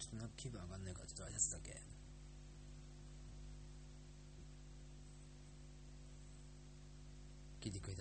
[0.00, 1.76] ちょっとなんか気分上がんないから、ちょっと挨拶だけ。
[7.60, 7.99] 聞いてくれて